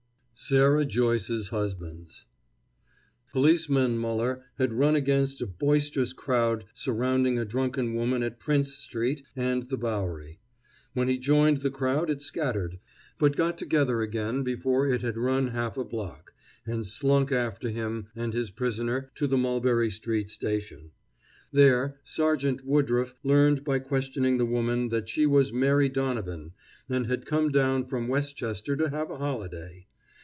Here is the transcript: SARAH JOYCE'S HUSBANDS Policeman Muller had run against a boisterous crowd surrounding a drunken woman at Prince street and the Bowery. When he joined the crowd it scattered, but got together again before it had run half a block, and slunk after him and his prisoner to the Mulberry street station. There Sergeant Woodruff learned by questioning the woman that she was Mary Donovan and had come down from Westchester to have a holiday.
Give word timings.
SARAH 0.43 0.85
JOYCE'S 0.85 1.49
HUSBANDS 1.49 2.25
Policeman 3.31 3.95
Muller 3.99 4.43
had 4.57 4.73
run 4.73 4.95
against 4.95 5.39
a 5.39 5.45
boisterous 5.45 6.13
crowd 6.13 6.65
surrounding 6.73 7.37
a 7.37 7.45
drunken 7.45 7.93
woman 7.93 8.23
at 8.23 8.39
Prince 8.39 8.73
street 8.75 9.21
and 9.35 9.67
the 9.69 9.77
Bowery. 9.77 10.39
When 10.95 11.07
he 11.07 11.19
joined 11.19 11.59
the 11.59 11.69
crowd 11.69 12.09
it 12.09 12.23
scattered, 12.23 12.79
but 13.19 13.35
got 13.35 13.55
together 13.55 14.01
again 14.01 14.41
before 14.41 14.87
it 14.91 15.03
had 15.03 15.15
run 15.15 15.49
half 15.49 15.77
a 15.77 15.85
block, 15.85 16.33
and 16.65 16.87
slunk 16.87 17.31
after 17.31 17.69
him 17.69 18.07
and 18.15 18.33
his 18.33 18.49
prisoner 18.49 19.11
to 19.13 19.27
the 19.27 19.37
Mulberry 19.37 19.91
street 19.91 20.31
station. 20.31 20.89
There 21.51 21.99
Sergeant 22.03 22.65
Woodruff 22.65 23.13
learned 23.21 23.63
by 23.63 23.77
questioning 23.77 24.39
the 24.39 24.47
woman 24.47 24.89
that 24.89 25.07
she 25.07 25.27
was 25.27 25.53
Mary 25.53 25.87
Donovan 25.87 26.53
and 26.89 27.05
had 27.05 27.27
come 27.27 27.51
down 27.51 27.85
from 27.85 28.07
Westchester 28.07 28.75
to 28.75 28.89
have 28.89 29.11
a 29.11 29.19
holiday. 29.19 29.85